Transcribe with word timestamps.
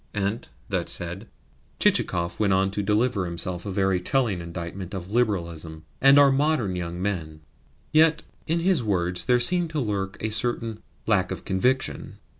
And, 0.15 0.47
that 0.67 0.89
said, 0.89 1.27
Chichikov 1.79 2.39
went 2.39 2.53
on 2.53 2.71
to 2.71 2.81
deliver 2.81 3.25
himself 3.25 3.67
of 3.67 3.69
a 3.71 3.75
very 3.75 3.99
telling 4.01 4.41
indictment 4.41 4.95
of 4.95 5.11
Liberalism 5.11 5.85
and 6.01 6.17
our 6.17 6.31
modern 6.31 6.75
young 6.75 6.99
men. 6.99 7.41
Yet 7.93 8.23
in 8.47 8.61
his 8.61 8.81
words 8.81 9.25
there 9.25 9.39
seemed 9.39 9.69
to 9.69 9.79
lurk 9.79 10.17
a 10.19 10.31
certain 10.31 10.81
lack 11.05 11.29
of 11.31 11.45
conviction. 11.45 12.17